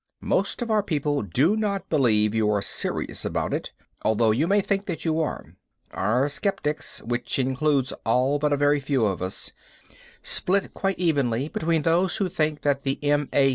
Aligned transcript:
"Most 0.23 0.63
of 0.63 0.71
our 0.71 0.81
people 0.81 1.21
do 1.21 1.55
not 1.55 1.87
believe 1.87 2.33
you 2.33 2.49
are 2.49 2.63
serious 2.63 3.23
about 3.23 3.53
it, 3.53 3.71
although 4.03 4.31
you 4.31 4.47
may 4.47 4.59
think 4.59 4.87
that 4.87 5.05
you 5.05 5.19
are. 5.21 5.53
Our 5.91 6.27
skeptics 6.27 7.03
(which 7.03 7.37
includes 7.37 7.93
all 8.03 8.39
but 8.39 8.51
a 8.51 8.57
very 8.57 8.79
few 8.79 9.05
of 9.05 9.21
us) 9.21 9.51
split 10.23 10.73
quite 10.73 10.97
evenly 10.97 11.49
between 11.49 11.83
those 11.83 12.17
who 12.17 12.29
think 12.29 12.61
that 12.63 12.81
the 12.81 12.97
M. 13.03 13.29
A. 13.31 13.49